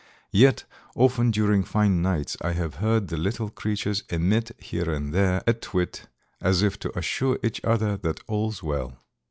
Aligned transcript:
Yet, 0.31 0.63
often 0.95 1.29
during 1.29 1.63
fine 1.63 2.01
nights 2.01 2.35
I 2.41 2.53
have 2.53 2.77
heard 2.81 3.09
the 3.09 3.17
little 3.17 3.49
creatures 3.51 4.01
emit, 4.09 4.49
here 4.57 4.89
and 4.89 5.13
there, 5.13 5.43
a 5.45 5.53
twit, 5.53 6.07
as 6.41 6.63
if 6.63 6.79
to 6.79 6.97
assure 6.97 7.37
each 7.43 7.63
other 7.63 7.97
that 7.97 8.21
all's 8.25 8.63
well." 8.63 8.97